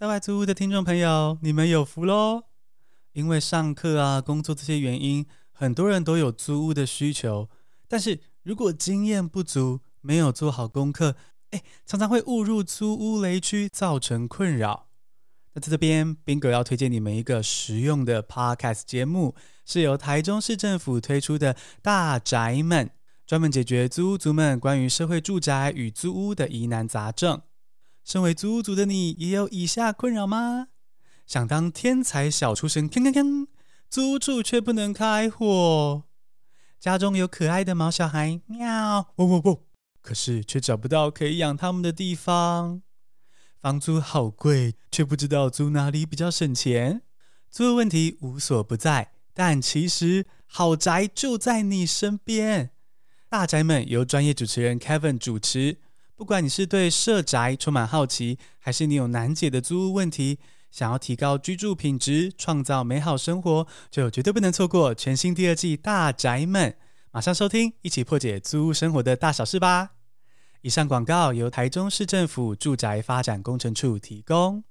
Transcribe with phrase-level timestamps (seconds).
[0.00, 2.44] 在外租屋的听众朋友，你们有福喽！
[3.12, 7.50] 因为上课啊、工作这些原因，很多人都有租屋的需求。
[7.86, 11.16] 但是如果经验不足，没有做好功课，
[11.50, 14.86] 哎，常常会误入租屋雷区，造成困扰。
[15.52, 19.34] 那在这边，Bingo 要推荐你们一个实用的 Podcast 节目，
[19.66, 22.86] 是由台中市政府推出的《大宅们》，
[23.26, 27.42] 专门解决租屋族们关于社会住宅与租屋的疑难杂症。
[28.10, 30.66] 身为租屋族的你，也有以下困扰吗？
[31.28, 33.46] 想当天才小厨神，锵锵锵，
[33.88, 36.02] 租住却不能开火；
[36.80, 39.62] 家中有可爱的毛小孩，喵，喔喔喔，
[40.02, 42.82] 可是却找不到可以养他们的地方。
[43.60, 47.02] 房租好贵，却不知道租哪里比较省钱。
[47.48, 52.72] 租的问题无所不在，但其实好宅就在你身边。
[53.28, 55.78] 大宅们由专业主持人 Kevin 主持。
[56.20, 60.38] 不管你是对社宅充满好奇，还是你有难解的租屋问题，
[60.70, 66.72] 想要提高居住品质、创造美好生活，就绝对不能错过全新第二季《大宅们》。
[67.10, 69.92] 马上收听，一起破解租屋生活的大小事吧！
[70.60, 74.62] 以上广告由台中市政府住宅发展工程处提供。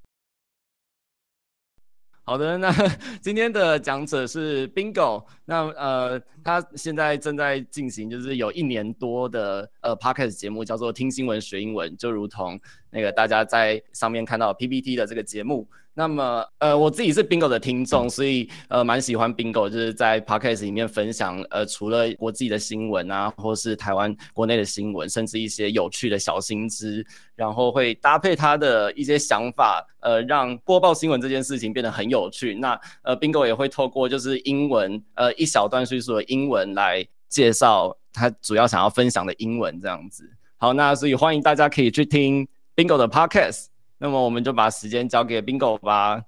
[2.22, 2.72] 好的，那
[3.24, 12.60] 今天的讲者是 Bingo，那呃，他现在正在进行就是有一年多的呃 podcast 节目，叫做听新闻学英文，就如同
[12.90, 15.68] 那个大家在上面看到 PPT 的这个节目。
[15.92, 32.56] 那么，呃，我自己是 Bingo 的听众，所以呃，蛮喜欢 Bingo，就是在 Podcast 里面分享，呃，除了国际的新闻啊，或是台湾国内的新闻，甚至一些有趣的小新知，然后会搭配他的一些想法，呃，让播报新闻这件事情变得很有趣。
[32.56, 40.30] 那呃，Bingo 也会透过就是英文，呃，一小段叙述的英英文来介绍他主要想要分享的英文这样子。
[40.58, 43.66] 好，那所以欢迎大家可以去听 Bingo 的 Podcast。
[43.98, 46.24] 那么我们就把时间交给 Bingo 吧。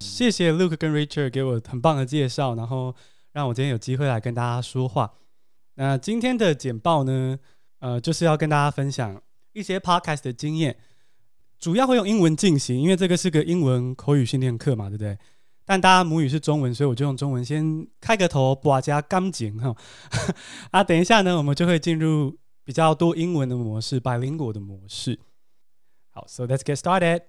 [0.00, 2.94] 谢谢 Luke 跟 Richard 给我很棒的介绍，然后
[3.32, 5.14] 让我今天有机会来跟大家说话。
[5.74, 7.38] 那今天的简报呢，
[7.80, 9.20] 呃，就是要跟大家分享
[9.52, 10.76] 一些 Podcast 的经验，
[11.58, 15.18] 主要会用英文进行，因为这个是个英文口语训练课嘛，对不对？
[15.68, 19.74] 但大家母语是中文，所以我就用中文先开个头，把加钢琴哈。
[20.70, 25.18] 啊，等一下呢，我们就会进入比较多英文的模式，bilingual 的模式。
[26.10, 27.22] 好 so let's get started.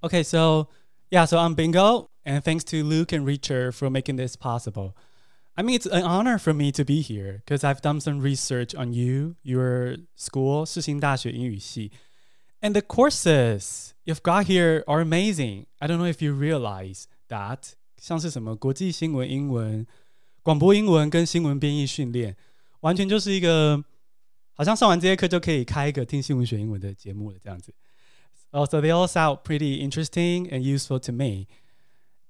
[0.00, 0.68] Okay, so
[1.10, 4.94] yeah, so I'm Bingo, and thanks to Luke and Richard for making this possible.
[5.57, 8.73] I mean, it's an honor for me to be here because I've done some research
[8.75, 11.91] on you, your school, 世新大学英语系,
[12.61, 15.65] and the courses you've got here are amazing.
[15.79, 17.73] I don't know if you realize that.
[17.97, 19.85] 像是什么国际新闻英文。
[20.41, 22.35] 广播英文跟新闻编译训练，
[22.81, 23.81] 完全就是一个
[24.51, 27.73] 好像上完这些课就可以开一个听新闻学英文的节目了这样子。
[28.51, 31.47] Oh, so they all sound pretty interesting and useful to me.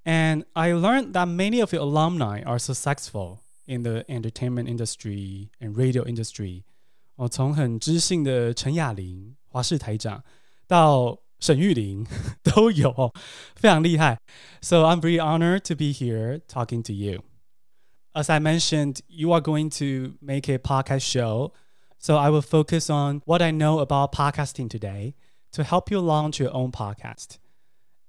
[0.04, 5.78] And I learned that many of your alumni are successful in the entertainment industry and
[5.78, 6.64] radio industry.
[7.16, 10.24] 哦，从很知性的陈雅玲华视台长
[10.68, 12.06] 到沈玉玲
[12.44, 13.14] 都有，
[13.56, 14.20] 非常厉害。
[14.62, 17.24] So I'm very honored to be here talking to you
[18.14, 21.52] as I mentioned, you are going to make a podcast show.
[21.98, 25.16] So I will focus on what I know about podcasting today
[25.54, 27.40] to help you launch your own podcast.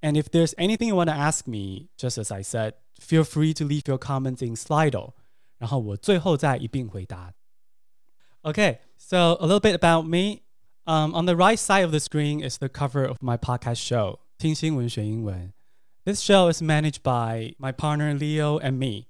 [0.02, 3.54] And if there's anything you want to ask me, just as I said, feel free
[3.54, 5.12] to leave your comments in Slido.
[8.44, 10.42] Okay, so a little bit about me.
[10.86, 14.18] Um, on the right side of the screen is the cover of my podcast show,
[14.38, 15.54] 听新闻学英文.
[16.04, 19.06] This show is managed by my partner Leo and me.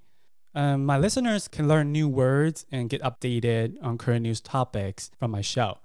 [0.55, 5.33] Um, my listeners can learn new words and get updated on current news topics from
[5.33, 5.79] my show.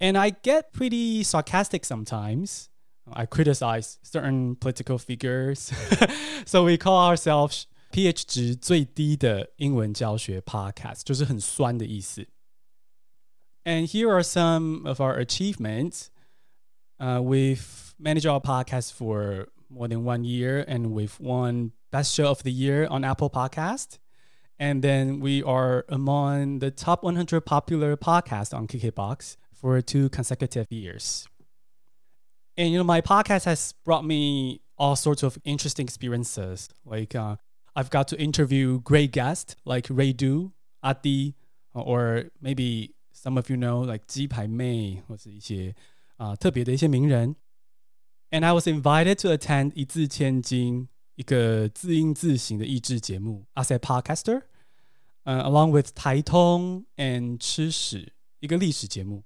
[0.00, 2.68] And I get pretty sarcastic sometimes.
[3.12, 5.72] I criticize certain political figures.
[6.46, 12.26] so we call ourselves pH 值最低的英文教学 podcast，就是很酸的意思。
[13.64, 16.10] And here are some of our achievements.
[16.98, 22.28] Uh, we've managed our podcast for more than one year, and we've won Best Show
[22.28, 23.98] of the Year on Apple Podcast.
[24.58, 30.66] And then we are among the top 100 popular podcasts on KKBox for two consecutive
[30.70, 31.26] years.
[32.56, 36.68] And you know, my podcast has brought me all sorts of interesting experiences.
[36.84, 37.36] Like uh,
[37.74, 40.52] I've got to interview great guests like Ray Du,
[40.82, 41.34] Ati,
[41.72, 45.74] or maybe some of you know like 鸡排妹或是一些
[46.16, 47.36] 啊、呃、特别的一些名人。
[48.30, 54.42] And I was invited to attend 一字千金一个自音自行的益智节目，I said podcaster。
[55.24, 59.24] uh, along with 台通 and 吃史一个历史节目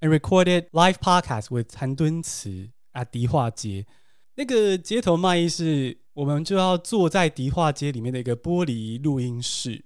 [0.00, 3.86] ，and recorded live podcast with 谭敦慈 at 迪化街。
[4.34, 9.84] 那个街头卖艺是，我们就要坐在迪化街里面的一个玻璃录音室，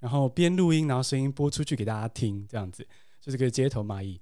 [0.00, 2.86] 然后边录音，然后声音播出去给大家听，这样子
[3.20, 4.20] 就是个街头卖艺。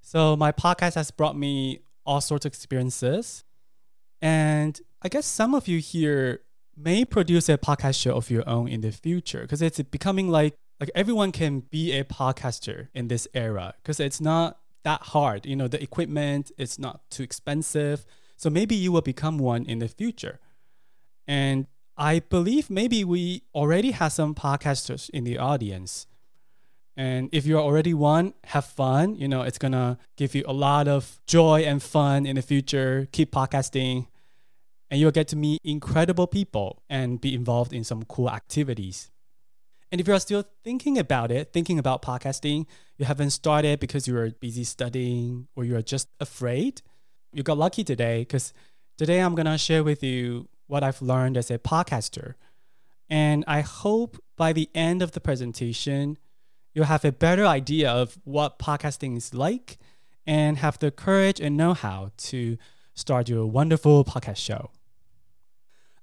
[0.00, 3.42] So my podcast has brought me all sorts of experiences,
[4.20, 6.40] and I guess some of you here
[6.76, 10.56] may produce a podcast show of your own in the future because it's becoming like
[10.80, 15.45] like everyone can be a podcaster in this era because it's not that hard.
[15.45, 18.05] You know, the equipment is not too expensive.
[18.35, 20.39] So maybe you will become one in the future.
[21.27, 26.07] And I believe maybe we already have some podcasters in the audience.
[26.95, 29.15] And if you're already one, have fun.
[29.15, 33.07] You know, it's gonna give you a lot of joy and fun in the future.
[33.11, 34.07] Keep podcasting
[34.89, 39.11] and you'll get to meet incredible people and be involved in some cool activities.
[39.91, 42.65] And if you're still thinking about it, thinking about podcasting,
[42.97, 46.81] you haven't started because you are busy studying or you're just afraid,
[47.31, 48.53] you got lucky today because
[48.97, 52.33] today I'm going to share with you what I've learned as a podcaster.
[53.09, 56.17] And I hope by the end of the presentation,
[56.73, 59.77] you'll have a better idea of what podcasting is like
[60.25, 62.57] and have the courage and know how to
[62.93, 64.71] start your wonderful podcast show.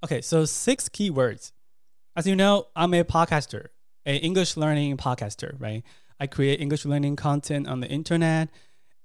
[0.02, 1.52] Okay, so six keywords.
[2.16, 3.69] As you know, I'm a podcaster,
[4.06, 5.82] a English learning podcaster, right?
[6.20, 8.48] I create English learning content on the internet,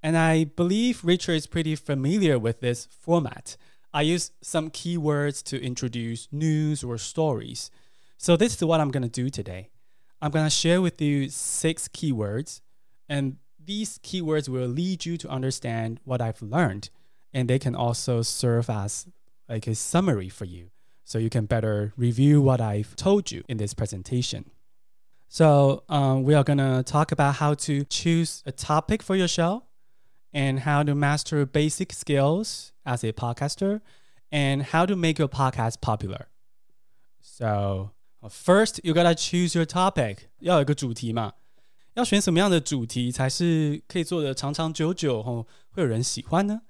[0.02, 3.58] and I believe Richard is pretty familiar with this format.
[3.94, 7.72] I use some keywords to introduce news or stories.
[8.18, 9.70] So this is what I'm going to do today.
[10.22, 12.62] I'm going to share with you six keywords,
[13.08, 16.90] and these keywords will lead you to understand what I've learned,
[17.34, 19.08] and they can also serve as
[19.48, 20.70] like a summary for you
[21.04, 24.52] so you can better review what I've told you in this presentation.
[25.29, 29.27] So, um, we are going to talk about how to choose a topic for your
[29.27, 29.65] show
[30.33, 33.81] and how to master basic skills as a podcaster
[34.31, 36.29] and how to make your podcast popular.
[37.21, 37.91] So,
[38.29, 40.29] first, you gotta choose your topic.
[40.41, 41.35] 要有一个主题嘛，
[41.95, 46.63] 要选什么样的主题才是可以做的长长久久，吼，会有人喜欢呢？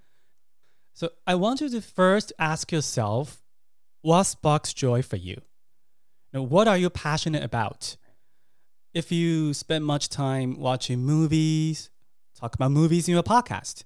[0.94, 3.36] So I want you to first ask yourself
[4.00, 5.42] what sparks joy for you?
[6.32, 7.96] Now, what are you passionate about?
[8.92, 11.88] If you spend much time watching movies,
[12.38, 13.80] talk about movies in your podcast.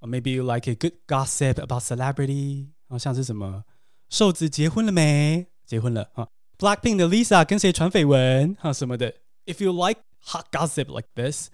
[0.00, 3.64] Or maybe you like a good gossip about celebrity，好像是什么
[4.08, 5.46] 瘦子结婚了没？
[5.66, 6.28] 结婚了啊！
[6.58, 9.14] Blackpink 的 Lisa 跟谁传绯闻啊什么的。
[9.46, 11.48] If you like hot gossip like this,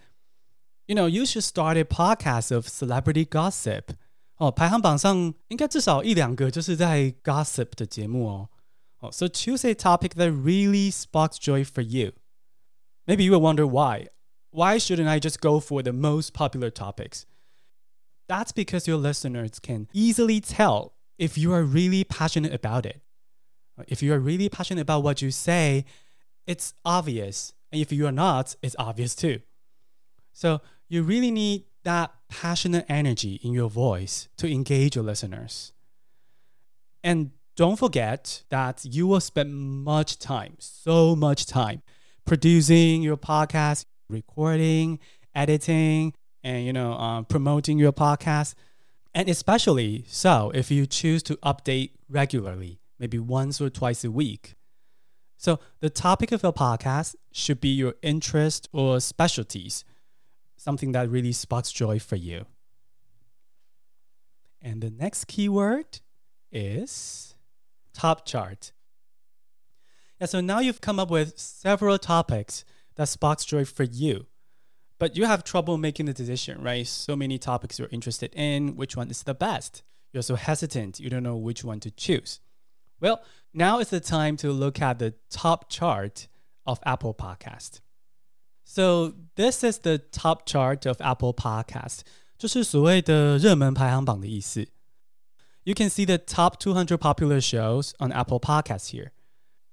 [0.86, 3.94] you know you should start a podcast of celebrity gossip.
[4.36, 8.48] 哦，排行榜上应该至少一两个就是在 gossip 的节目哦。
[8.98, 12.12] 哦，so choose a topic that really sparks joy for you.
[13.07, 14.07] Maybe you will wonder why.
[14.51, 17.25] Why shouldn't I just go for the most popular topics?
[18.27, 23.01] That's because your listeners can easily tell if you are really passionate about it.
[23.87, 25.85] If you are really passionate about what you say,
[26.45, 27.53] it's obvious.
[27.71, 29.39] And if you are not, it's obvious too.
[30.33, 35.73] So you really need that passionate energy in your voice to engage your listeners.
[37.03, 41.81] And don't forget that you will spend much time, so much time
[42.29, 44.99] producing your podcast, recording,
[45.33, 48.53] editing, and you know, um, promoting your podcast.
[49.15, 54.53] And especially so if you choose to update regularly, maybe once or twice a week.
[55.37, 59.83] So the topic of your podcast should be your interest or specialties
[60.55, 62.45] something that really sparks joy for you.
[64.61, 66.01] And the next keyword
[66.51, 67.33] is
[67.91, 68.71] top chart.
[70.20, 72.64] Yeah, so now you've come up with several topics
[72.96, 74.26] that sparks joy for you.
[74.98, 76.86] But you have trouble making the decision, right?
[76.86, 79.82] So many topics you're interested in, which one is the best?
[80.12, 82.40] You're so hesitant, you don't know which one to choose.
[83.00, 83.20] Well,
[83.52, 86.28] now is the time to look at the top chart
[86.64, 87.80] of Apple Podcast.
[88.62, 92.02] So this is the top chart of Apple Podcast，
[92.38, 94.68] 就是所谓的热门排行榜的意思。
[95.64, 99.10] You can see the top 200 popular shows on Apple Podcasts here.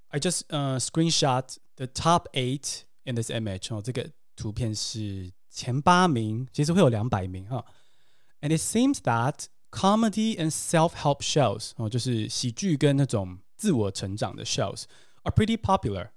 [0.10, 7.66] I just uh screenshot the top eight in this image 哦，这个图片是前八名，其实会有两百名哈。
[8.42, 14.84] And it seems that comedy and self-help shows 哦，就是喜剧跟那种自我成长的 shows
[15.24, 16.10] are pretty popular.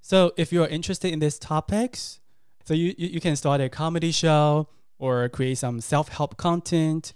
[0.00, 2.16] So if you're interested in these topics,
[2.64, 7.12] so you, you, you can start a comedy show or create some self-help content.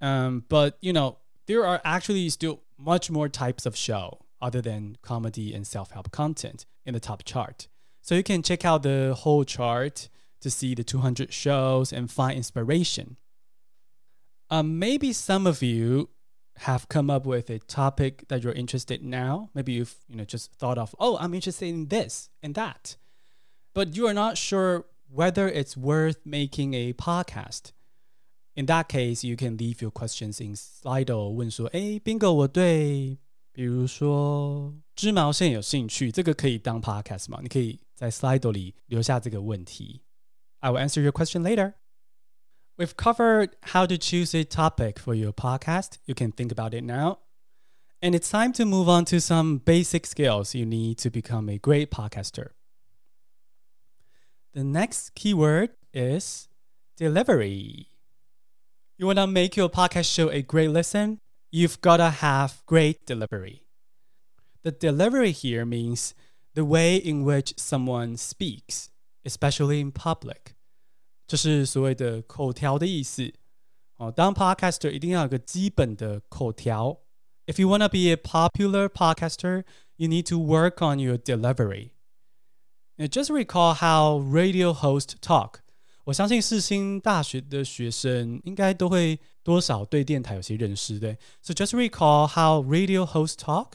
[0.00, 4.96] Um, but you know, there are actually still much more types of show other than
[5.02, 7.68] comedy and self help content in the top chart.
[8.00, 10.08] So you can check out the whole chart
[10.40, 13.16] to see the 200 shows and find inspiration.
[14.50, 16.10] Um, maybe some of you
[16.58, 19.50] have come up with a topic that you're interested in now.
[19.54, 22.96] Maybe you've you know just thought of, oh, I'm interested in this and that,
[23.72, 27.72] but you are not sure whether it's worth making a podcast.
[28.54, 33.16] In that case, you can leave your questions in Slido 问说，哎，Bingo，我对
[33.56, 37.40] 比如说织毛线有兴趣，这个可以当 podcast 吗？
[37.42, 40.02] 你可以在 Slido 里留下这个问题。
[40.60, 41.74] I will answer your question later.
[42.76, 45.96] We've covered how to choose a topic for your podcast.
[46.06, 47.18] You can think about it now.
[48.00, 51.58] And it's time to move on to some basic skills you need to become a
[51.58, 52.52] great podcaster.
[54.54, 56.48] The next keyword is
[56.96, 57.88] delivery.
[58.96, 61.20] You want to make your podcast show a great listen?
[61.56, 63.62] You've got to have great delivery.
[64.62, 66.14] The delivery here means
[66.54, 68.90] the way in which someone speaks,
[69.24, 70.54] especially in public.
[71.26, 73.32] 这是所谓的口条的意思
[73.96, 74.10] 哦。
[74.10, 77.00] 当 podcaster 一定要有个基本的口条。
[77.46, 79.64] If you want to be a popular podcaster,
[79.96, 81.92] you need to work on your delivery.
[82.96, 85.62] Now, just recall how radio hosts talk.
[86.06, 91.16] 我相信世新大学的学生应该都会多少对电台有些认识，对。
[91.40, 93.74] So just recall how radio hosts talk.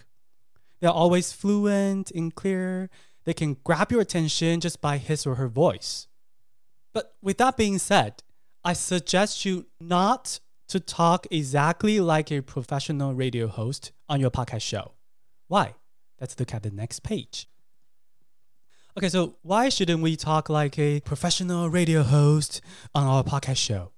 [0.80, 2.90] They're always fluent and clear.
[3.24, 6.08] They can grab your attention just by his or her voice.
[6.94, 8.24] But with that being said,
[8.64, 14.62] I suggest you not to talk exactly like a professional radio host on your podcast
[14.62, 14.94] show.
[15.48, 15.76] Why?
[16.20, 17.48] Let's look at the next page.
[18.95, 22.61] Okay, so why shouldn't we talk like a professional radio host
[22.95, 23.93] on our podcast show?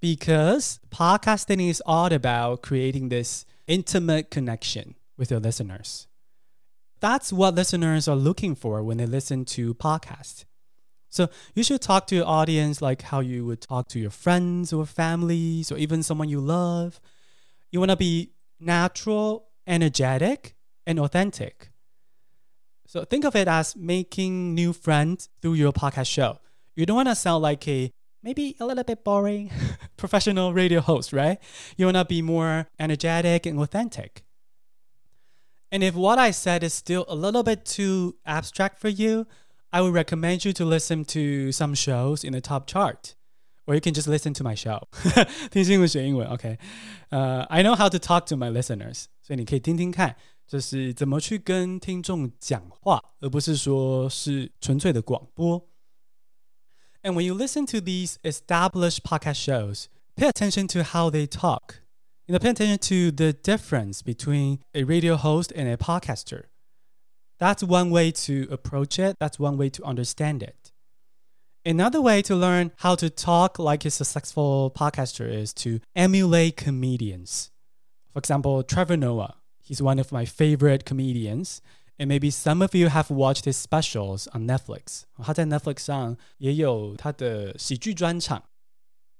[0.00, 6.08] Because podcasting is all about creating this intimate connection with your listeners.
[7.00, 10.44] That's what listeners are looking for when they listen to podcasts.
[11.08, 14.74] So you should talk to your audience like how you would talk to your friends
[14.74, 17.00] or families or even someone you love.
[17.72, 20.54] You want to be natural, energetic,
[20.86, 21.70] and authentic.
[22.87, 26.39] So think of it as making new friends through your podcast show.
[26.75, 29.51] You don't want to sound like a maybe a little bit boring
[29.97, 31.39] professional radio host, right?
[31.77, 34.23] You want to be more energetic and authentic.
[35.71, 39.25] And if what I said is still a little bit too abstract for you,
[39.71, 43.15] I would recommend you to listen to some shows in the top chart.
[43.65, 44.87] Or you can just listen to my show.
[45.49, 46.59] 听新闻学英文，OK？
[47.09, 50.15] 呃、uh,，I know how to talk to my listeners，所以你可以听听看，
[50.47, 55.67] 就是怎么去跟听众讲话，而不是说是纯粹的广播。
[57.01, 61.81] And when you listen to these established podcast shows, pay attention to how they talk.
[62.25, 66.43] You know, pay attention to the difference between a radio host and a podcaster.
[67.39, 69.17] That's one way to approach it.
[69.19, 70.71] That's one way to understand it.
[71.65, 77.51] Another way to learn how to talk like a successful podcaster is to emulate comedians.
[78.13, 79.35] For example, Trevor Noah.
[79.67, 81.57] He's one of my favorite comedians.
[81.97, 85.03] And maybe some of you have watched his specials on Netflix.
[85.17, 88.43] 他在 Netflix 上也有他的喜剧专场。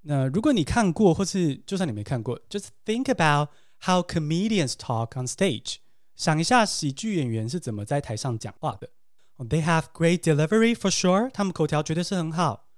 [0.02, 3.50] 那如果你看过，或是就算你没看过，just think about
[3.86, 5.78] how comedians talk on stage.
[6.16, 8.90] 想一下喜剧演员是怎么在台上讲话的。
[9.38, 12.70] They have great delivery for sure，他们口条绝对是很好，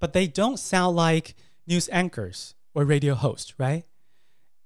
[0.00, 1.34] but they don't sound like
[1.66, 3.84] news anchors or radio hosts, right?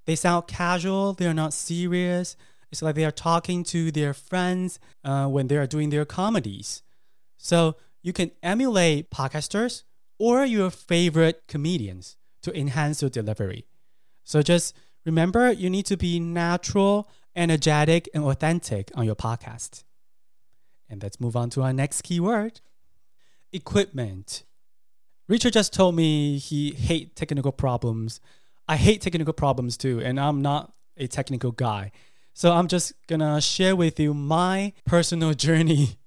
[0.05, 1.15] They sound casual.
[1.15, 2.35] They are not serious.
[2.72, 6.84] It's like they are talking to their friends uh, when they are doing their comedies.
[7.38, 9.84] So you can emulate podcasters
[10.18, 13.66] or your favorite comedians to enhance your delivery.
[14.24, 14.76] So just
[15.06, 19.84] remember, you need to be natural energetic, and authentic on your podcast.
[20.90, 22.62] And let's move on to our next keyword
[23.54, 24.44] equipment.
[25.28, 28.20] Richard just told me he hate technical problems.
[28.68, 31.92] I hate technical problems too, and I'm not a technical guy.
[32.34, 35.98] So I'm just gonna share with you my personal journey.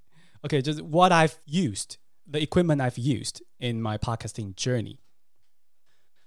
[0.44, 5.00] Okay, just what I've used, the equipment I've used in my podcasting journey.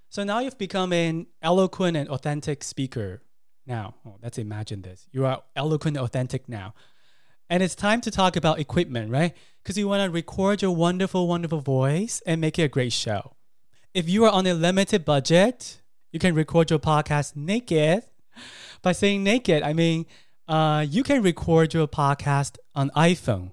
[0.10, 3.22] So now you've become an eloquent and authentic speaker
[3.66, 3.96] now.
[4.06, 5.08] Oh, let's imagine this.
[5.12, 6.74] You are eloquent, and authentic now.
[7.50, 9.36] And it's time to talk about equipment, right?
[9.64, 13.36] Because you want to record your wonderful, wonderful voice and make it a great show.
[13.94, 18.04] If you are on a limited budget, you can record your podcast naked.
[18.82, 20.06] By saying naked, I mean
[20.48, 23.52] uh, you can record your podcast on iPhone.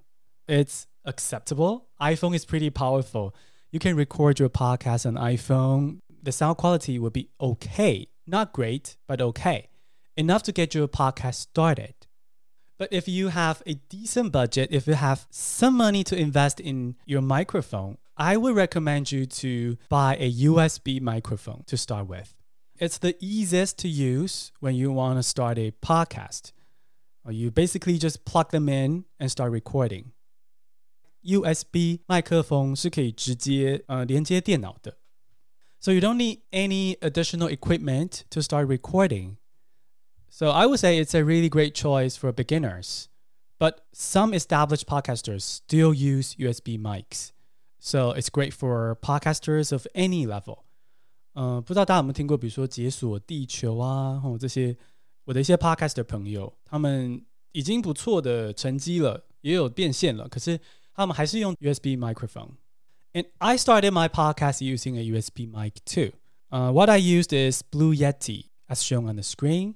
[0.48, 1.88] It's acceptable.
[2.00, 3.34] iPhone is pretty powerful.
[3.70, 5.98] You can record your podcast on iPhone.
[6.22, 8.08] The sound quality will be okay.
[8.26, 9.68] Not great, but okay
[10.16, 11.94] enough to get your podcast started.
[12.78, 16.96] But if you have a decent budget, if you have some money to invest in
[17.06, 22.34] your microphone, I would recommend you to buy a USB microphone to start with.
[22.77, 26.53] It's the easiest to use when you want to start a podcast.
[27.29, 30.13] You basically just plug them in and start recording.
[31.23, 34.97] USB 麦克风是可以直接呃连接电脑的。
[35.79, 39.37] So you don't need any additional equipment to start recording.
[40.29, 43.07] So I would say it's a really great choice for beginners.
[43.59, 47.33] But some established podcasters still use USB mics.
[47.79, 50.65] So it's great for podcasters of any level.
[51.33, 54.75] 呃，不知道大家有没有听过，比如说解锁地球啊，或这些
[55.25, 60.59] 我的一些 podcast 的朋友，他们已经不错的成绩了，也有变现了，可是
[60.93, 62.53] 他们还是用 USB microphone.
[63.13, 66.11] And I started my podcast using a USB mic too.
[66.51, 69.75] Uh, what I used is Blue Yeti, as shown on the screen.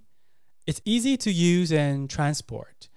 [0.66, 2.90] It's easy to use and transport,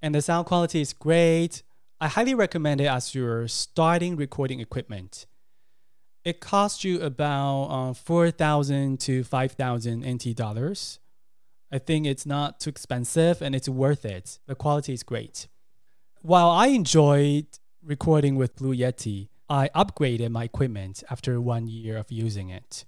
[0.00, 1.62] and the sound quality is great.
[2.00, 5.26] I highly recommend it as your starting recording equipment.
[6.25, 10.99] It costs you about uh, 4,000 to 5,000 NT dollars.
[11.71, 14.39] I think it's not too expensive and it's worth it.
[14.47, 15.47] The quality is great.
[16.21, 17.45] While I enjoyed
[17.83, 22.85] recording with Blue Yeti, I upgraded my equipment after one year of using it.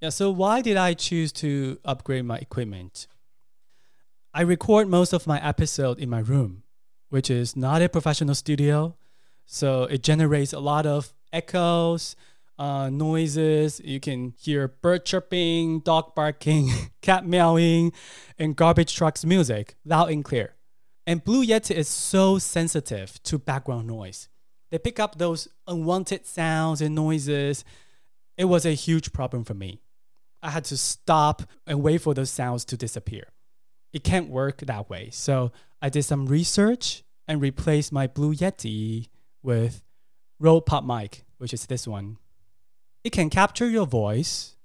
[0.00, 3.06] Yeah, so why did I choose to upgrade my equipment?
[4.32, 6.62] I record most of my episode in my room,
[7.08, 8.96] which is not a professional studio.
[9.46, 12.14] So it generates a lot of echoes,
[12.58, 13.80] uh, noises.
[13.84, 16.70] You can hear bird chirping, dog barking,
[17.02, 17.92] cat meowing,
[18.38, 20.54] and garbage trucks music loud and clear.
[21.06, 24.28] And Blue Yeti is so sensitive to background noise.
[24.70, 27.64] They pick up those unwanted sounds and noises.
[28.36, 29.80] It was a huge problem for me.
[30.42, 33.28] I had to stop and wait for those sounds to disappear
[33.96, 35.08] it can't work that way.
[35.10, 39.08] So I did some research and replaced my Blue Yeti
[39.42, 39.82] with
[40.38, 42.18] Rode PodMic, which is this one.
[43.05, 44.55] It can capture your voice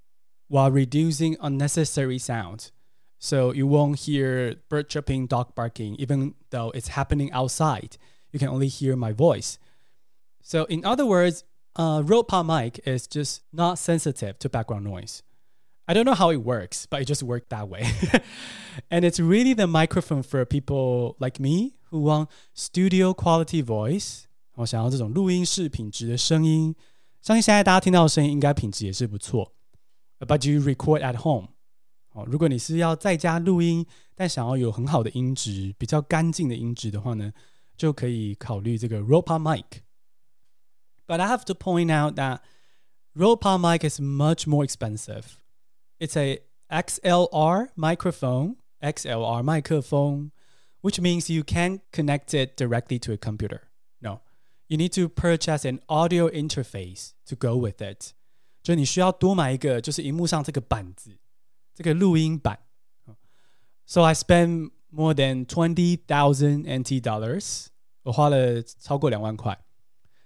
[0.48, 2.70] while reducing unnecessary sound.
[3.18, 7.96] So you won't hear bird chirping, dog barking, even though it's happening outside.
[8.30, 9.58] You can only hear my voice.
[10.42, 11.44] So in other words,
[11.76, 15.22] uh, Rode PodMic is just not sensitive to background noise.
[15.88, 17.86] I don't know how it works, but it just worked that way.
[18.90, 24.24] and it's really the microphone for people like me who want studio quality voice，
[24.56, 26.74] 我想要这种录音室品质的声音。
[27.21, 29.53] 相信现在大家听到的声音应该品质也是不错。
[30.19, 31.49] But you record at home，
[32.13, 37.31] 哦，如果你是要在家录音，但想要有很好的音质、比较干净的音质的话呢，
[37.77, 39.65] 就可以考虑这个 Rode PodMic。
[41.05, 42.39] But I have to point out that
[43.13, 45.37] Rode PodMic is much more expensive.
[45.99, 50.31] It's a XLR microphone, XLR microphone,
[50.81, 53.70] which means you can't connect it directly to a computer
[54.71, 57.97] you need to purchase an audio interface to go with it.
[57.97, 58.13] it。
[58.63, 61.19] 就你需要多买一个，就是荧幕上这个板子，
[61.75, 62.57] 这个录音板。
[63.85, 67.65] So I spent more than twenty thousand NT dollars，
[68.03, 69.61] 我花了超过两万块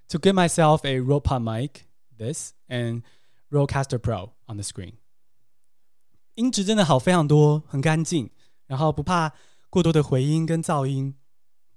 [0.10, 1.72] ，to get myself a Rode PodMic,
[2.16, 3.02] this and
[3.50, 4.94] Rodecaster Pro on the screen。
[6.36, 8.30] 音质真的好非常多，很干净，
[8.68, 9.34] 然后不怕
[9.72, 11.16] 过多的回音跟噪音。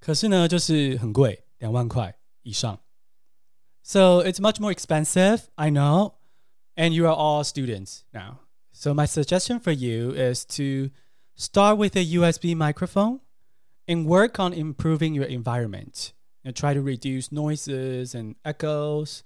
[0.00, 2.17] 可是呢，就是很贵，两万块。
[2.48, 2.78] 以上。
[3.82, 6.14] So it's much more expensive, I know,
[6.76, 8.40] and you are all students now.
[8.72, 10.90] So my suggestion for you is to
[11.34, 13.20] start with a USB microphone
[13.86, 16.12] and work on improving your environment.
[16.44, 19.22] And try to reduce noises and echoes.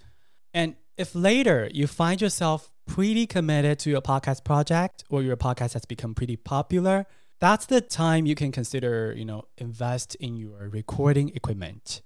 [0.53, 5.75] And if later you find yourself pretty committed to your podcast project or your podcast
[5.75, 7.07] has become pretty popular,
[7.39, 12.03] that's the time you can consider, you know, invest in your recording equipment.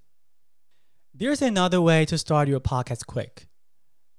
[1.16, 3.48] There's another way to start your podcast quick.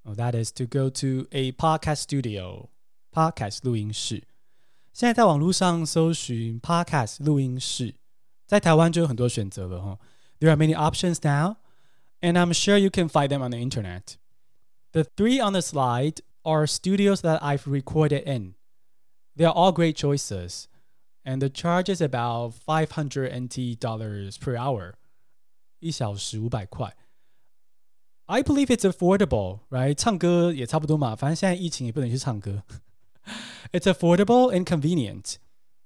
[0.04, 2.68] Well, that is to go to a podcast studio,
[3.14, 4.24] podcast 录音室。
[4.92, 7.94] 现在在网络上搜寻 podcast 录音室，
[8.46, 9.98] 在台湾就有很多选择了哈。
[10.40, 11.56] There are many options now,
[12.20, 14.16] and I'm sure you can find them on the internet.
[14.92, 18.54] The three on the slide are studios that I've recorded in.
[19.36, 20.66] They are all great choices,
[21.24, 24.96] and the charge is about 500 NT dollars per hour.
[25.80, 26.96] 一小时五百块。
[28.26, 29.94] I believe it's affordable, right?
[29.94, 32.62] 唱歌也差不多嘛，反正现在疫情也不能去唱歌。
[33.72, 35.36] it's affordable and convenient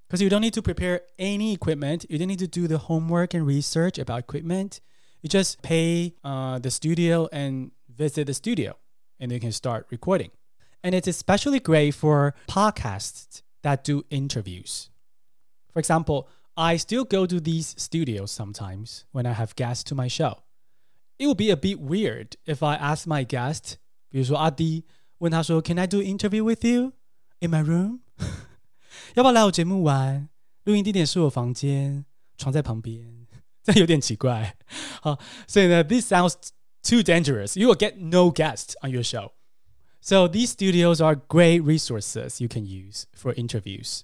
[0.08, 2.04] because you don't need to prepare any equipment.
[2.08, 4.78] You don't need to do the homework and research about equipment.
[5.22, 8.76] You just pay uh, the studio and visit the studio,
[9.18, 10.30] and you can start recording.
[10.82, 14.90] And it's especially great for podcasts that do interviews.
[15.72, 16.28] For example,
[16.60, 20.38] I still go to these studios sometimes when I have guests to my show.
[21.18, 23.74] It would be a bit weird if I ask my guest,
[24.10, 24.84] 比如说阿 D，
[25.18, 26.92] 问他说 Can I do interview with you
[27.40, 28.00] in my room？
[29.14, 30.28] 要不要来我节目玩？
[30.64, 32.04] 录音地点是我房间，
[32.36, 33.26] 床在旁边，
[33.62, 34.56] 这有点奇怪。
[35.00, 36.34] 好，所以呢，this sounds
[36.82, 37.58] too dangerous.
[37.58, 39.32] You will get no guests on your show.
[40.00, 44.02] So these studios are great resources you can use for interviews.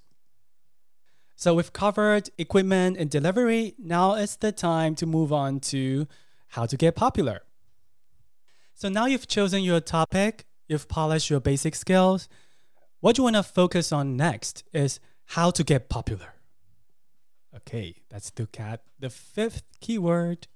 [1.39, 3.75] So we've covered equipment and delivery.
[3.77, 6.07] Now it's the time to move on to
[6.47, 7.43] how to get popular.
[8.73, 12.27] So now you've chosen your topic, you've polished your basic skills.
[13.01, 16.33] What you want to focus on next is how to get popular.
[17.55, 20.47] Okay, let's look at the fifth keyword.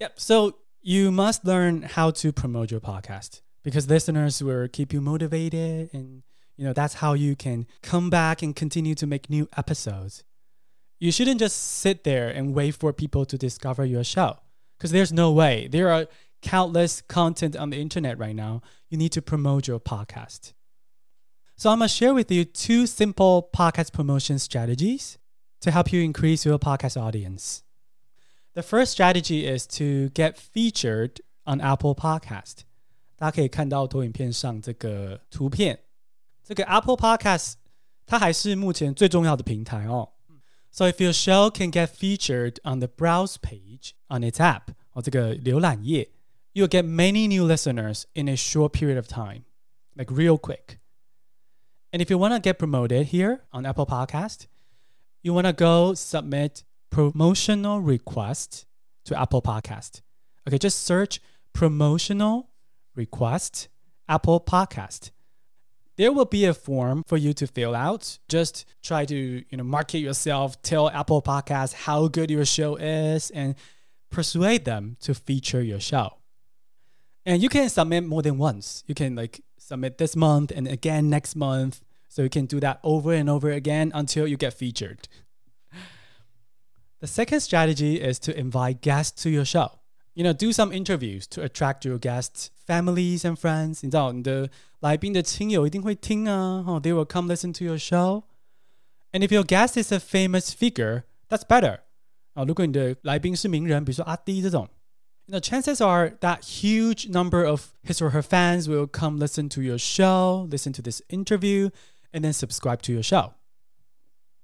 [0.00, 5.02] Yep, so you must learn how to promote your podcast because listeners will keep you
[5.02, 6.22] motivated and
[6.57, 10.23] you know that's how you can come back and continue to make new episodes.
[10.99, 14.37] You shouldn't just sit there and wait for people to discover your show
[14.77, 15.67] because there's no way.
[15.69, 16.07] There are
[16.41, 18.61] countless content on the internet right now.
[18.89, 20.53] You need to promote your podcast.
[21.55, 25.17] So I'm going to share with you two simple podcast promotion strategies
[25.61, 27.63] to help you increase your podcast audience.
[28.53, 32.63] The first strategy is to get featured on Apple Podcast.
[33.15, 35.79] 大家可以看到投影片上这个图片，
[36.47, 37.53] 这个 Apple Podcast
[38.05, 40.09] 它还是目前最重要的平台哦。
[40.71, 46.09] So if your show can get featured on the browse page on its app 哦这个浏览页，
[46.53, 49.43] you'll get many new listeners in a short period of time,
[49.95, 50.79] like real quick.
[51.91, 54.47] And if you want to get promoted here on Apple Podcast,
[55.21, 58.65] you want to go submit promotional request
[59.05, 60.01] to Apple Podcast.
[60.47, 61.21] Okay, just search
[61.53, 62.49] promotional
[62.95, 63.67] request
[64.09, 65.11] Apple Podcast.
[65.98, 68.18] there will be a form for you to fill out.
[68.28, 73.30] Just try to, you know, market yourself, tell Apple Podcast how good your show is
[73.30, 73.56] and
[74.08, 76.18] persuade them to feature your show.
[77.26, 78.84] And you can submit more than once.
[78.86, 81.80] You can like submit this month and again next month.
[82.08, 85.08] So you can do that over and over again until you get featured.
[87.00, 89.77] The second strategy is to invite guests to your show
[90.17, 93.79] You know, do some interviews to attract your guests, families and friends.
[93.81, 98.23] 你知道你的来宾的亲友一定会听啊，哦，they will come listen to your show.
[99.11, 101.79] And if your guest is a famous figure, that's better.
[102.33, 104.69] 啊，如果你的来宾是名人，比如说阿弟这种，
[105.27, 109.79] the chances are that huge number of his or her fans will come listen to your
[109.79, 111.71] show, listen to this interview,
[112.11, 113.33] and then subscribe to your show.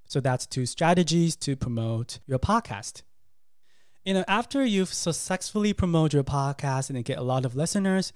[0.08, 3.04] So that's two strategies to promote your podcast.
[4.06, 8.14] You know, after you've successfully promoted your podcast and get a lot of listeners,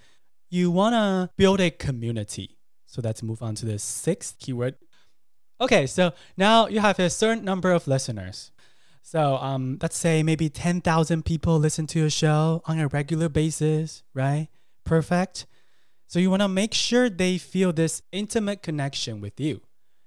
[0.50, 2.58] you want to build a community.
[2.86, 4.76] So let's move on to the sixth keyword.
[5.60, 8.52] Okay, so now you have a certain number of listeners.
[9.02, 14.04] So um, let's say maybe 10,000 people listen to your show on a regular basis,
[14.14, 14.48] right?
[14.86, 15.46] Perfect.
[16.08, 19.62] So you want to make sure they feel this intimate connection with you.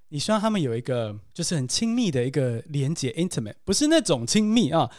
[0.09, 4.90] 你希望他们有一个就是很亲密的一个连接，intimate，不是那种亲密啊。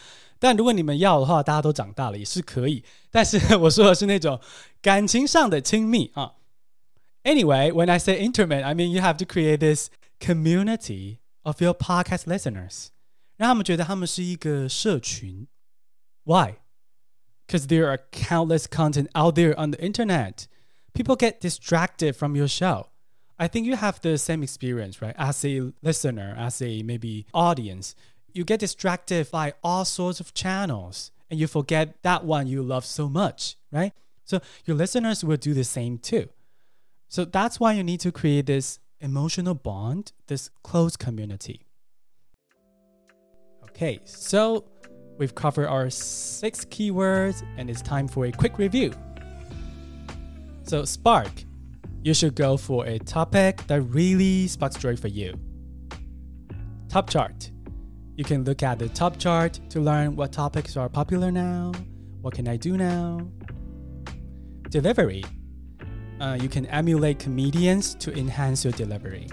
[0.42, 2.84] 但如果你们要的话，大家都长大了也是可以。
[3.10, 4.40] 但是我说的是那种
[4.80, 6.34] 感情上的亲密啊。
[7.24, 12.24] Anyway, when I say intimate, I mean you have to create this community of your podcast
[12.26, 12.88] listeners，
[13.36, 15.48] 让他们觉得他们是一个社群。
[16.24, 16.56] Why?
[17.46, 20.46] Because there are countless content out there on the internet.
[20.92, 22.88] People get distracted from your show.
[23.36, 25.14] I think you have the same experience, right?
[25.16, 27.94] As a listener, as a maybe audience,
[28.33, 32.85] you get distracted by all sorts of channels and you forget that one you love
[32.85, 33.93] so much, right?
[34.25, 36.29] So your listeners will do the same too.
[37.09, 41.67] So that's why you need to create this emotional bond, this close community.
[43.65, 44.65] Okay, so
[45.17, 48.93] we've covered our six keywords and it's time for a quick review.
[50.63, 51.43] So, Spark
[52.03, 55.39] you should go for a topic that really sparks joy for you.
[56.89, 57.49] Top chart.
[58.15, 61.71] You can look at the top chart to learn what topics are popular now,
[62.21, 63.27] what can I do now.
[64.69, 65.23] Delivery.
[66.19, 69.27] Uh, you can emulate comedians to enhance your delivery.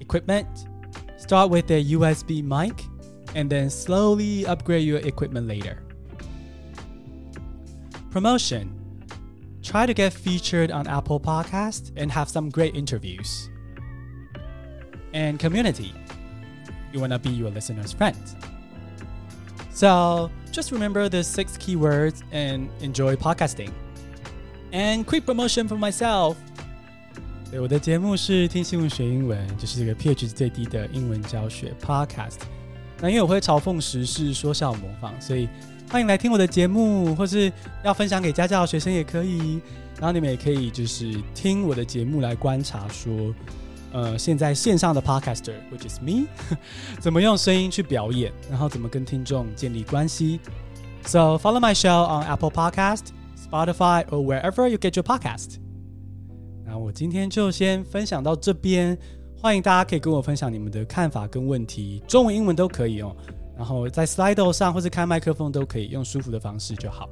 [0.00, 0.68] Equipment.
[1.16, 2.84] Start with a USB mic
[3.34, 5.82] and then slowly upgrade your equipment later.
[8.10, 8.72] Promotion
[9.62, 13.50] try to get featured on Apple Podcast and have some great interviews.
[15.12, 15.92] And community,
[16.95, 18.15] you want to be your listener's friend.
[19.73, 23.71] So just remember the six keywords and enjoy podcasting.
[24.71, 26.35] And quick promotion for myself.
[27.49, 32.37] 对，我的节目是听新闻学英文，就是这个 pH 最低的英文教学 podcast。
[33.01, 35.49] 那因为我会嘲讽时事，说笑模仿，所以
[35.89, 37.51] 欢迎来听我的节目，或是
[37.83, 39.59] 要分享给家教学生也可以。
[39.99, 43.35] 然后你们也可以就是听我的节目来观察说，
[43.92, 46.26] 呃，现在线上的 podcaster，which is me，
[47.00, 50.40] 怎么用声音去表演，然后怎么跟听众建立关系。
[51.04, 55.56] So follow my show on Apple Podcast, Spotify, or wherever you get your podcast.
[56.64, 58.98] 那我今天就先分享到这边，
[59.40, 63.16] 欢迎大家可以跟我分享你们的看法跟问题，中文、英文都可以哦。
[63.56, 67.08] 然后在 Slido 上或是开麦克风都可以，用舒服的方式就好。